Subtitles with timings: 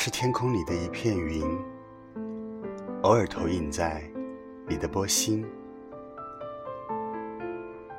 [0.00, 1.42] 是天空里的一片云，
[3.02, 4.00] 偶尔投影在
[4.68, 5.44] 你的波心。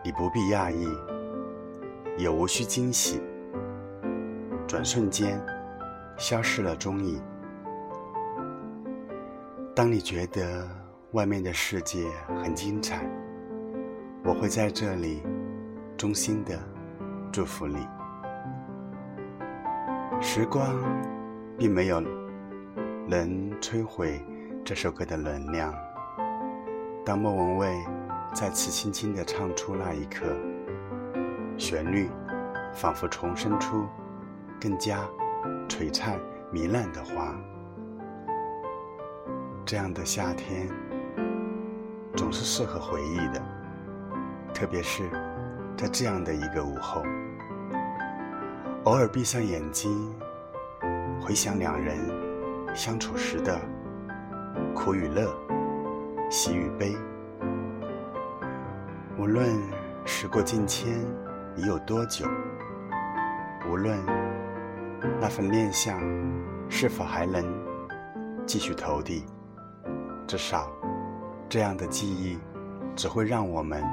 [0.02, 0.88] 你不必讶异，
[2.18, 3.22] 也无需惊喜，
[4.66, 5.46] 转瞬间
[6.18, 7.22] 消失了踪影。
[9.76, 10.66] 当你觉得
[11.12, 12.08] 外面的世界
[12.42, 13.06] 很精彩，
[14.24, 15.22] 我会在这里
[15.98, 16.58] 衷心的
[17.30, 17.86] 祝福你。
[20.22, 21.19] 时光。
[21.60, 22.00] 并没有
[23.06, 24.24] 能摧毁
[24.64, 25.74] 这首歌的能量。
[27.06, 27.76] 当莫文蔚
[28.34, 30.26] 再次轻轻地唱出那一刻，
[31.58, 32.10] 旋律
[32.74, 33.86] 仿佛重生出
[34.58, 35.02] 更加
[35.68, 36.18] 璀璨
[36.54, 37.36] 糜烂的花。
[39.66, 40.70] 这样的夏天
[42.16, 43.44] 总是适合回忆的，
[44.54, 45.10] 特别是
[45.76, 47.04] 在这样的一个午后，
[48.86, 50.10] 偶尔闭上眼睛。
[51.22, 51.98] 回想两人
[52.74, 53.60] 相处时的
[54.74, 55.32] 苦与乐、
[56.30, 56.96] 喜与悲，
[59.18, 59.48] 无论
[60.06, 60.98] 时过境迁
[61.56, 62.26] 已有多久，
[63.70, 63.98] 无论
[65.20, 66.00] 那份念想
[66.70, 67.44] 是否还能
[68.46, 69.26] 继续投递，
[70.26, 70.72] 至少
[71.48, 72.40] 这样的记忆
[72.96, 73.84] 只会让我们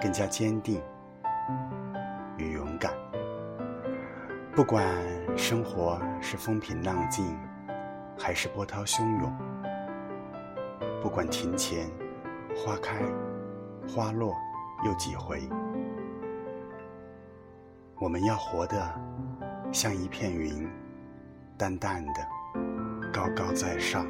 [0.00, 0.80] 更加坚定
[2.36, 3.03] 与勇敢。
[4.54, 4.86] 不管
[5.36, 7.36] 生活是风平浪静，
[8.16, 9.28] 还是波涛汹涌；
[11.02, 11.90] 不管庭前
[12.54, 13.00] 花开
[13.88, 14.32] 花落
[14.86, 15.48] 又几回，
[17.96, 18.94] 我们要活得
[19.72, 20.70] 像一片云，
[21.58, 22.24] 淡淡的，
[23.12, 24.06] 高高在上。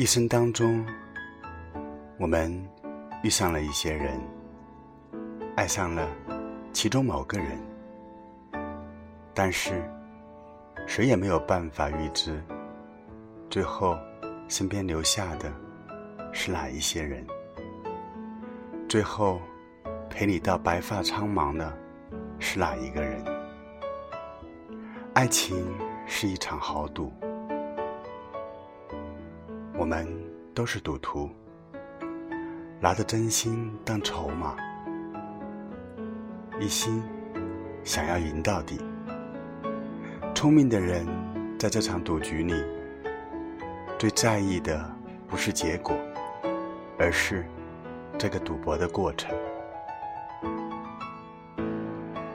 [0.00, 0.82] 一生当中，
[2.16, 2.50] 我们
[3.22, 4.18] 遇上了一些人，
[5.56, 6.08] 爱上了
[6.72, 7.58] 其中某个人，
[9.34, 9.86] 但是
[10.86, 12.42] 谁也没有办法预知，
[13.50, 13.94] 最后
[14.48, 15.52] 身边留下的
[16.32, 17.22] 是哪一些人。
[18.88, 19.38] 最后
[20.08, 21.76] 陪你到白发苍茫的
[22.38, 23.22] 是哪一个人？
[25.12, 25.62] 爱情
[26.06, 27.12] 是一场豪赌。
[29.80, 30.06] 我们
[30.54, 31.30] 都是赌徒，
[32.78, 34.54] 拿着真心当筹码，
[36.60, 37.02] 一心
[37.82, 38.78] 想要赢到底。
[40.34, 41.06] 聪明的人
[41.58, 42.62] 在这场赌局里，
[43.98, 44.86] 最在意的
[45.26, 45.96] 不是结果，
[46.98, 47.46] 而是
[48.18, 49.34] 这个赌博的过程。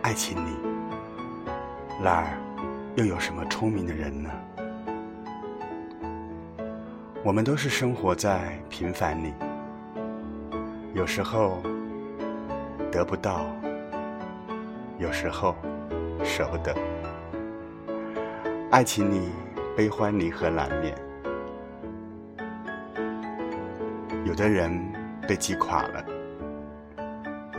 [0.02, 0.50] 爱情里，
[2.02, 2.40] 哪儿
[2.96, 4.32] 又有什么聪明的人呢？
[7.26, 9.34] 我们都是生活在平凡里，
[10.94, 11.60] 有时候
[12.92, 13.48] 得不到，
[15.00, 15.56] 有时候
[16.24, 16.72] 舍不得。
[18.70, 19.32] 爱情里
[19.76, 20.96] 悲欢离合难免，
[24.24, 24.80] 有的人
[25.28, 26.06] 被击垮了，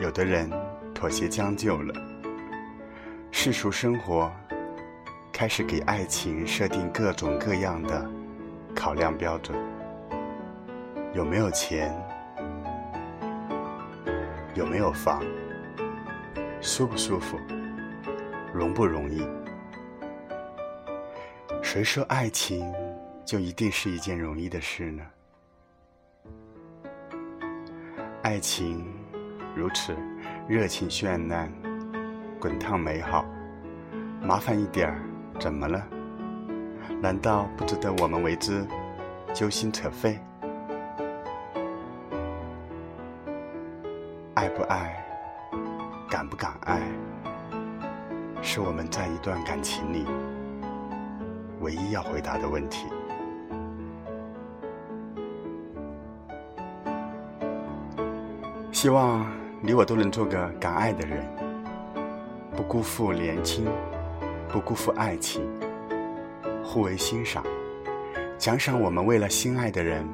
[0.00, 0.48] 有的人
[0.94, 1.92] 妥协将就了。
[3.32, 4.30] 世俗生活
[5.32, 8.08] 开始给爱情设定各种各样的
[8.76, 9.58] 考量标准：
[11.14, 11.92] 有没有钱，
[14.54, 15.24] 有没有房，
[16.60, 17.38] 舒不舒服，
[18.52, 19.26] 容不容易？
[21.62, 22.72] 谁说爱情
[23.24, 25.02] 就一定是一件容易的事呢？
[28.22, 28.86] 爱情
[29.56, 29.96] 如此
[30.46, 31.50] 热情绚烂、
[32.38, 33.24] 滚烫美好，
[34.22, 35.00] 麻烦一点儿
[35.40, 35.84] 怎么了？
[37.00, 38.66] 难道不值得我们为之
[39.34, 40.18] 揪心扯肺？
[44.34, 45.04] 爱不爱，
[46.10, 46.80] 敢不敢爱，
[48.42, 50.06] 是我们在一段感情里
[51.60, 52.86] 唯一要回答的问题。
[58.72, 59.26] 希望
[59.62, 61.24] 你我都能做个敢爱的人，
[62.54, 63.66] 不辜负年轻，
[64.50, 65.42] 不辜负爱情，
[66.68, 67.44] 互为欣赏，
[68.36, 70.04] 奖赏我们为了心爱的人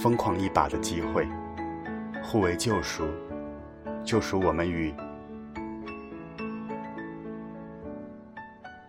[0.00, 1.28] 疯狂一把的机会，
[2.24, 3.06] 互为救赎，
[4.02, 4.92] 救赎我们于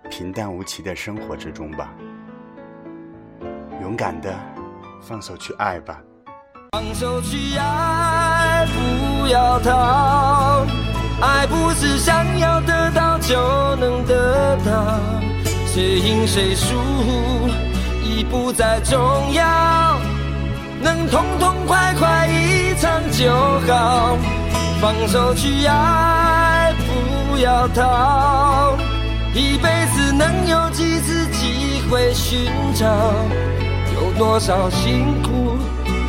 [0.10, 1.94] 平淡无奇的生活之中吧。
[3.82, 4.34] 勇敢的
[5.02, 6.02] 放手去爱吧。
[6.72, 10.66] 放手去爱，不要逃。
[11.22, 13.36] 爱不是想要得到就
[13.76, 14.98] 能得到，
[15.72, 16.74] 谁赢谁输
[18.04, 18.98] 已不再重
[19.32, 20.00] 要，
[20.82, 23.32] 能痛痛快快一场就
[23.72, 24.18] 好。
[24.82, 28.76] 放手去爱，不要逃。
[29.36, 32.88] 一辈子能有几次机会寻找？
[33.94, 35.56] 有多少辛苦？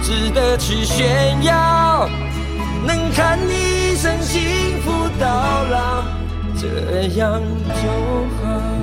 [0.03, 2.09] 值得去炫耀，
[2.87, 4.91] 能看你一生幸福
[5.21, 5.27] 到
[5.71, 6.03] 老，
[6.59, 7.89] 这样就
[8.43, 8.80] 好。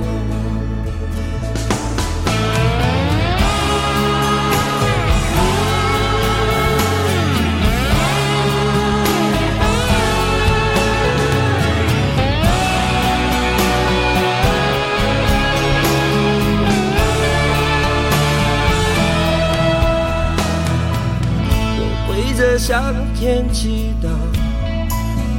[22.68, 24.08] 向天祈祷，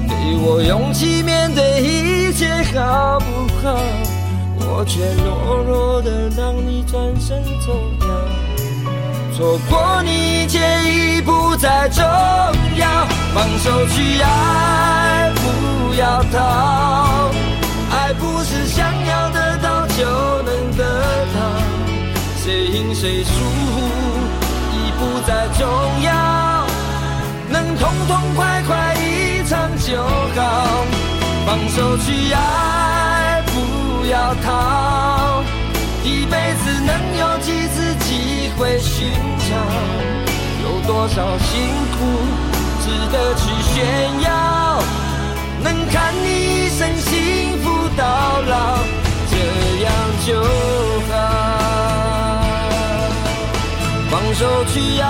[0.07, 3.79] 给我勇气面对一切，好不好？
[4.57, 8.07] 我却懦弱的让你转身走掉，
[9.37, 13.05] 错过你一切已不再重要。
[13.35, 17.29] 放手去爱，不要逃。
[17.91, 20.03] 爱不是想要得到就
[20.41, 20.83] 能得
[21.35, 21.61] 到，
[22.37, 23.31] 谁赢谁输
[24.73, 25.67] 已不再重
[26.01, 26.38] 要。
[27.79, 30.85] 痛痛快快一场就好，
[31.45, 35.43] 放手去爱，不要逃。
[36.03, 39.51] 一辈子能有几次机会寻找？
[40.63, 41.49] 有多少辛
[41.95, 41.97] 苦
[42.83, 43.41] 值得去
[43.73, 43.77] 炫
[44.21, 44.27] 耀？
[45.61, 46.25] 能看你
[46.65, 48.03] 一生幸福到
[48.41, 48.79] 老，
[49.29, 49.33] 这
[49.83, 49.87] 样
[50.25, 50.27] 就
[51.09, 51.13] 好。
[54.09, 55.05] 放手去爱，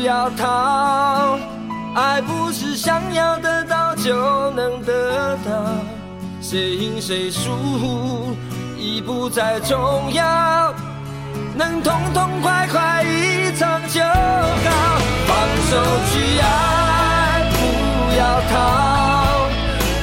[0.00, 0.06] 不。
[0.06, 1.38] 要逃，
[1.94, 5.52] 爱不是想要得到就能得到，
[6.40, 8.34] 谁赢谁输
[8.78, 10.72] 已不再重要，
[11.54, 14.98] 能痛痛快快一场就好。
[15.28, 15.36] 放
[15.68, 15.76] 手
[16.10, 17.58] 去爱，不
[18.18, 18.56] 要逃，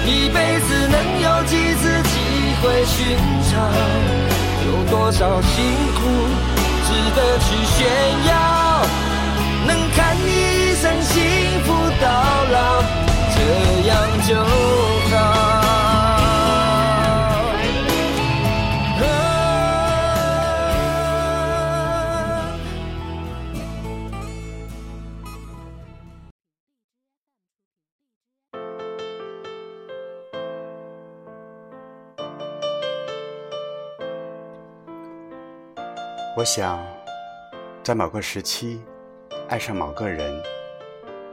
[0.05, 2.19] 一辈子能有几次机
[2.61, 3.17] 会寻
[3.49, 3.57] 找？
[4.67, 5.55] 有多少辛
[5.95, 5.99] 苦
[6.85, 7.87] 值得去炫
[8.27, 8.37] 耀？
[9.65, 11.15] 能看你一生幸
[11.63, 12.05] 福到
[12.51, 12.83] 老，
[13.33, 13.37] 这
[13.87, 13.91] 样
[14.27, 15.15] 就好。
[36.37, 36.79] 我想，
[37.83, 38.79] 在某个时期。
[39.49, 40.43] 爱上某个人，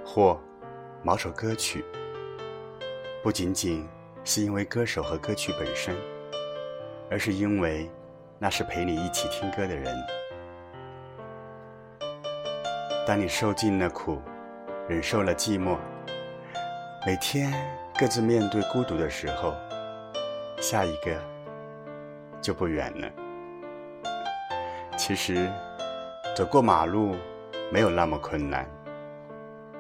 [0.07, 0.39] 或
[1.03, 1.85] 某首歌曲，
[3.25, 3.89] 不仅仅
[4.23, 5.97] 是因为歌手和歌曲本身，
[7.11, 7.91] 而是因为
[8.39, 9.93] 那是陪你一起听歌的人。
[13.05, 14.23] 当你受尽了苦，
[14.89, 15.77] 忍受了寂寞，
[17.05, 17.53] 每天
[17.99, 19.53] 各自面对孤独的时候，
[20.61, 21.21] 下一个
[22.41, 23.11] 就不远了。
[24.97, 25.51] 其实，
[26.37, 27.17] 走过马路。
[27.75, 28.65] 没有那么困难，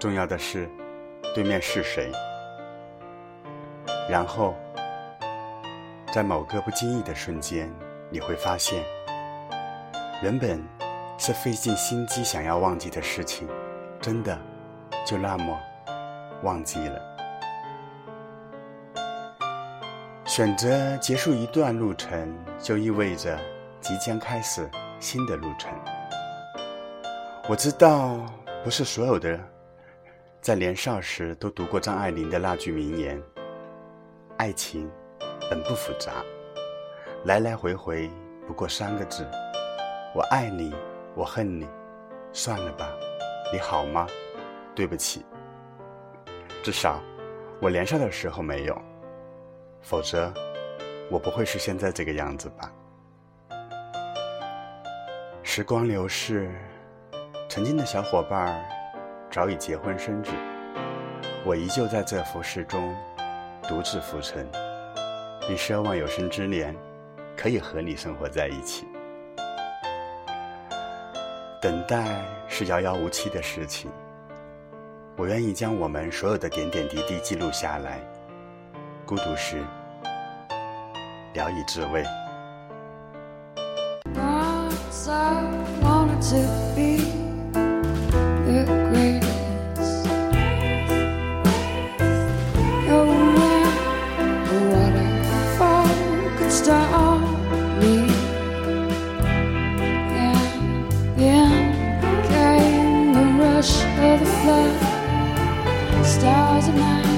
[0.00, 0.68] 重要的是
[1.32, 2.10] 对面是谁，
[4.10, 4.52] 然后
[6.12, 7.72] 在某个不经意的瞬间，
[8.10, 8.82] 你会发现，
[10.24, 10.60] 原本
[11.18, 13.46] 是费尽心机想要忘记的事情，
[14.00, 14.36] 真的
[15.06, 15.56] 就那么
[16.42, 17.00] 忘记了。
[20.24, 23.38] 选择结束一段路程，就意味着
[23.80, 25.70] 即将开始新的路程。
[27.46, 28.24] 我知道，
[28.64, 29.38] 不是所有的人
[30.40, 33.22] 在年少时都读过张爱玲的那句名言
[34.38, 34.90] ：“爱情
[35.50, 36.24] 本不复杂，
[37.26, 38.10] 来来回回
[38.46, 39.26] 不过三个字，
[40.14, 40.74] 我爱你，
[41.14, 41.68] 我恨你，
[42.32, 42.88] 算了吧，
[43.52, 44.06] 你好吗？
[44.74, 45.22] 对不起。
[46.62, 46.98] 至少
[47.60, 48.82] 我年少的时候没有，
[49.82, 50.32] 否则
[51.10, 52.72] 我不会是现在这个样子吧。
[55.42, 56.50] 时光流逝。”
[57.54, 58.64] 曾经的小伙伴儿
[59.30, 60.32] 早已结婚生子，
[61.44, 62.92] 我依旧在这浮世中
[63.68, 64.44] 独自浮沉，
[65.46, 66.74] 并奢望有生之年
[67.36, 68.88] 可以和你生活在一起。
[71.62, 73.88] 等待是遥遥无期的事情，
[75.16, 78.00] 我愿意将我们所有的点点滴滴记录下来，
[79.06, 79.62] 孤独时
[81.34, 82.04] 聊以自慰。
[104.18, 107.13] the flood, stars of night.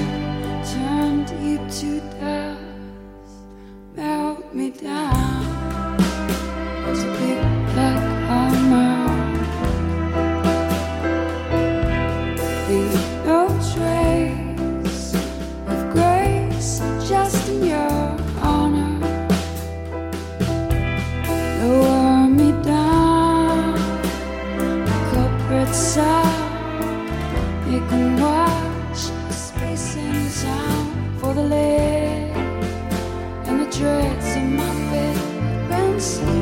[35.99, 36.36] sleep.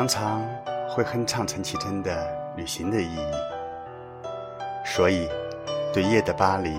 [0.00, 0.40] 常常
[0.88, 2.26] 会哼唱陈绮贞的
[2.56, 3.18] 《旅行的意义》，
[4.82, 5.28] 所以
[5.92, 6.74] 对夜的巴黎、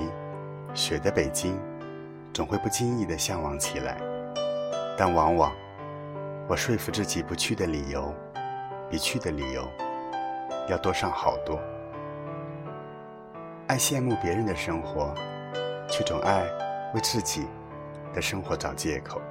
[0.74, 1.56] 雪的北京，
[2.34, 3.96] 总会不经意的向往起来。
[4.98, 5.52] 但往往，
[6.50, 8.12] 我说服自己不去的理由，
[8.90, 9.70] 比去的理由
[10.68, 11.60] 要多上好多。
[13.68, 15.14] 爱羡慕别人的生活，
[15.88, 16.42] 却总爱
[16.96, 17.46] 为自己
[18.16, 19.22] 的生活找借口。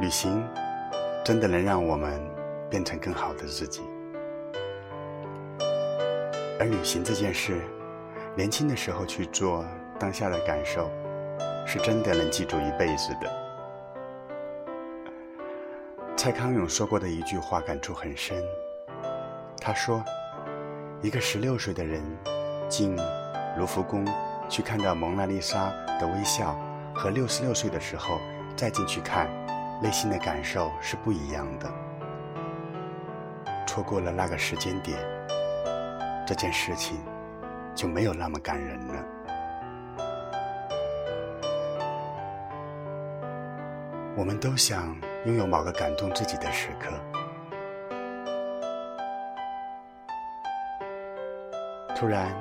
[0.00, 0.42] 旅行
[1.28, 2.18] 真的能让我们
[2.70, 3.82] 变成更好的自己，
[6.58, 7.60] 而旅行这件事，
[8.34, 9.62] 年轻的时候去做，
[9.98, 10.90] 当下的感受
[11.66, 13.30] 是真的能记住一辈子的。
[16.16, 18.42] 蔡康永说过的一句话感触很深，
[19.60, 20.02] 他说
[21.04, 22.02] ：“一个十六岁的人
[22.70, 22.96] 进
[23.58, 24.02] 卢浮宫
[24.48, 25.66] 去看到蒙娜丽莎
[26.00, 26.58] 的微笑，
[26.94, 28.18] 和六十六岁的时候
[28.56, 29.28] 再进去看，
[29.80, 31.70] 内心的感受是不一样的。
[33.66, 34.98] 错过了那个时间点，
[36.26, 36.98] 这件事情
[37.74, 39.04] 就没有那么感人了。”
[44.16, 46.90] 我们都想拥有某个感动自己的时刻。
[51.94, 52.34] 突然，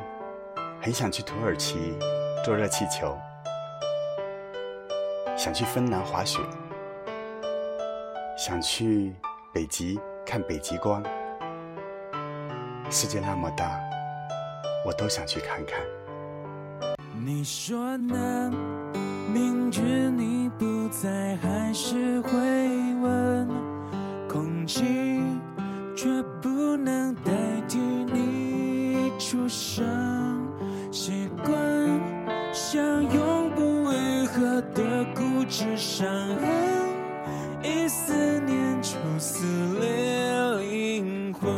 [0.82, 1.96] 很想去土耳其
[2.44, 3.16] 坐热气球，
[5.38, 6.40] 想去芬兰滑雪，
[8.38, 9.16] 想去
[9.52, 11.02] 北极看北极光。
[12.88, 13.80] 世界那么大，
[14.86, 15.80] 我都想去看看。
[17.26, 18.54] 你说呢？
[19.34, 22.40] 明知你不在，还是会
[23.02, 23.50] 问。
[24.30, 24.84] 空气
[25.96, 26.08] 却
[26.40, 27.32] 不能代
[27.68, 29.84] 替你出声。
[30.92, 31.52] 习惯
[32.54, 36.87] 像永不愈合的固执伤痕，
[37.68, 39.44] 一思念就撕
[39.80, 41.52] 裂灵魂。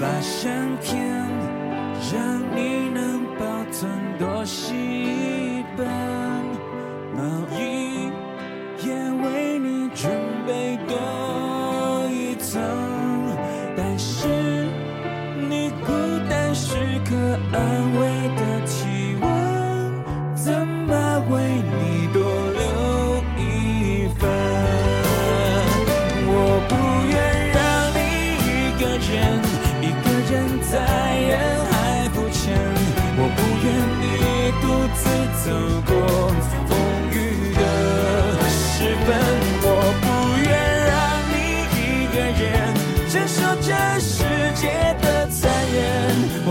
[0.00, 1.17] 把相片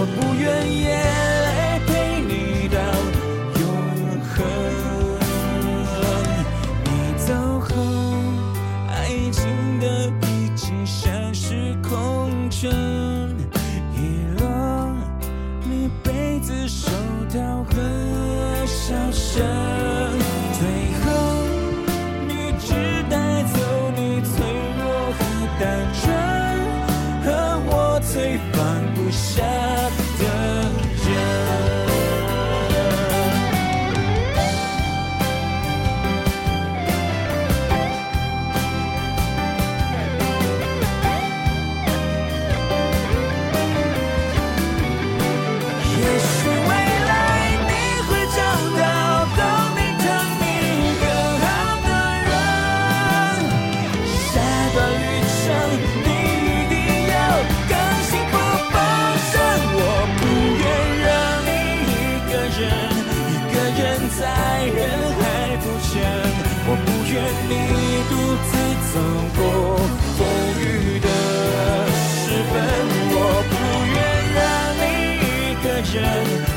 [0.05, 0.26] 忍。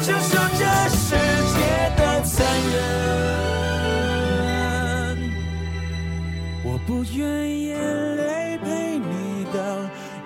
[0.03, 1.17] 承受这世
[1.55, 1.59] 界
[1.97, 2.35] 的残
[2.73, 2.77] 忍。
[6.65, 7.19] 我不愿
[7.61, 7.69] 眼
[8.17, 9.59] 泪陪你到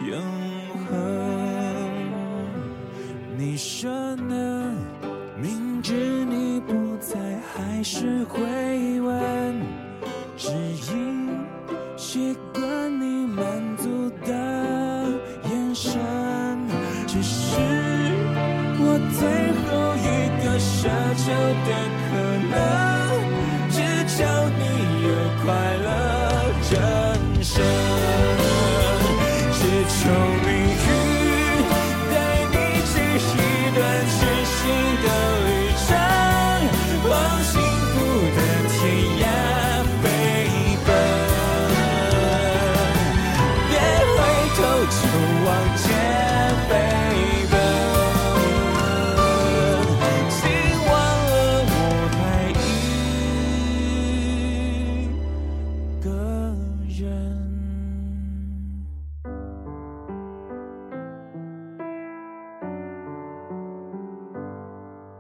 [0.07, 0.13] 永
[0.89, 0.93] 恒。
[3.37, 4.33] 你说呢？
[5.37, 5.93] 明知
[6.25, 7.19] 你不在，
[7.53, 8.41] 还是会
[9.01, 9.61] 问，
[10.37, 10.53] 只
[10.93, 11.29] 因
[21.67, 21.71] 的
[22.05, 22.11] 可
[22.51, 22.55] 能，
[23.71, 23.77] 只
[24.17, 24.19] 求
[24.59, 24.63] 你
[25.05, 25.09] 有
[25.45, 25.87] 快乐
[26.71, 26.75] 人
[27.43, 27.53] 生，